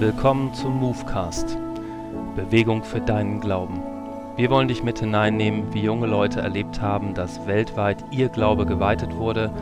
[0.00, 1.58] Willkommen zum Movecast.
[2.34, 3.82] Bewegung für deinen Glauben.
[4.34, 9.14] Wir wollen dich mit hineinnehmen, wie junge Leute erlebt haben, dass weltweit ihr Glaube geweitet
[9.14, 9.52] wurde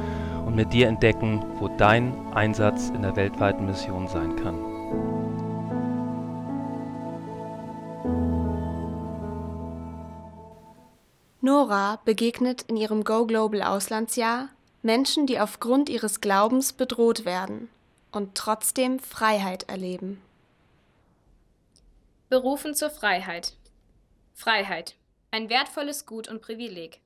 [0.47, 4.61] und mit dir entdecken, wo dein Einsatz in der weltweiten Mission sein kann.
[11.41, 14.51] Nora begegnet in ihrem Go Global Auslandsjahr
[14.85, 17.69] Menschen, die aufgrund ihres Glaubens bedroht werden
[18.13, 20.23] und trotzdem Freiheit erleben.
[22.31, 23.55] Berufen zur Freiheit.
[24.35, 24.97] Freiheit.
[25.31, 27.01] Ein wertvolles Gut und Privileg.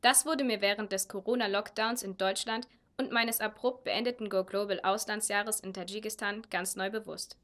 [0.00, 5.60] Das wurde mir während des Corona-Lockdowns in Deutschland und meines abrupt beendeten Go Global Auslandsjahres
[5.60, 7.36] in Tadschikistan ganz neu bewusst.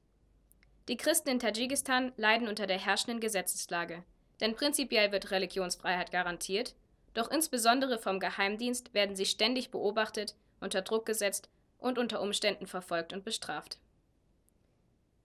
[0.88, 4.04] Die Christen in Tadschikistan leiden unter der herrschenden Gesetzeslage,
[4.40, 6.74] denn prinzipiell wird Religionsfreiheit garantiert,
[7.12, 13.12] doch insbesondere vom Geheimdienst werden sie ständig beobachtet, unter Druck gesetzt und unter Umständen verfolgt
[13.12, 13.76] und bestraft.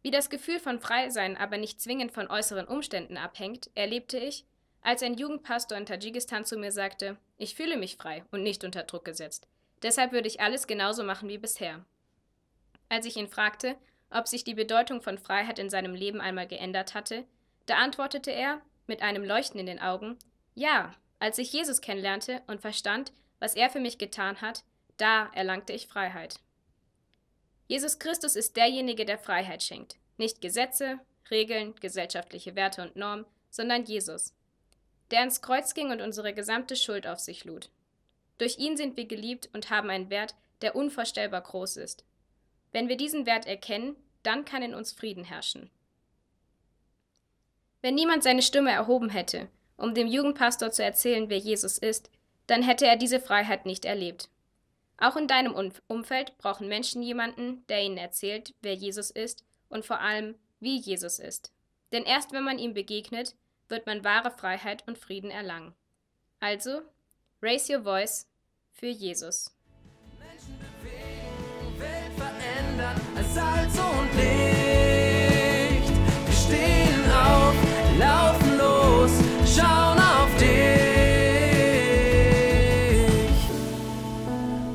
[0.03, 4.45] Wie das Gefühl von Freisein aber nicht zwingend von äußeren Umständen abhängt, erlebte ich,
[4.81, 8.83] als ein Jugendpastor in Tadschikistan zu mir sagte, ich fühle mich frei und nicht unter
[8.83, 9.47] Druck gesetzt.
[9.81, 11.85] Deshalb würde ich alles genauso machen wie bisher.
[12.89, 13.77] Als ich ihn fragte,
[14.09, 17.25] ob sich die Bedeutung von Freiheit in seinem Leben einmal geändert hatte,
[17.65, 20.17] da antwortete er, mit einem Leuchten in den Augen,
[20.53, 24.65] ja, als ich Jesus kennenlernte und verstand, was er für mich getan hat,
[24.97, 26.41] da erlangte ich Freiheit.
[27.67, 29.97] Jesus Christus ist derjenige, der Freiheit schenkt.
[30.17, 30.99] Nicht Gesetze,
[31.31, 34.33] Regeln, gesellschaftliche Werte und Normen, sondern Jesus,
[35.11, 37.69] der ans Kreuz ging und unsere gesamte Schuld auf sich lud.
[38.37, 42.03] Durch ihn sind wir geliebt und haben einen Wert, der unvorstellbar groß ist.
[42.71, 45.69] Wenn wir diesen Wert erkennen, dann kann in uns Frieden herrschen.
[47.81, 52.09] Wenn niemand seine Stimme erhoben hätte, um dem Jugendpastor zu erzählen, wer Jesus ist,
[52.47, 54.29] dann hätte er diese Freiheit nicht erlebt.
[55.03, 55.53] Auch in deinem
[55.87, 61.19] Umfeld brauchen Menschen jemanden, der ihnen erzählt, wer Jesus ist und vor allem, wie Jesus
[61.19, 61.51] ist.
[61.91, 63.35] Denn erst wenn man ihm begegnet,
[63.67, 65.73] wird man wahre Freiheit und Frieden erlangen.
[66.39, 66.83] Also,
[67.41, 68.29] raise your voice
[68.71, 69.53] für Jesus.
[70.17, 75.91] Menschen bewegen, Welt verändern, als Salz und Licht.
[76.27, 77.53] Wir stehen auf,
[77.99, 79.11] laufen los,
[79.53, 79.92] schauen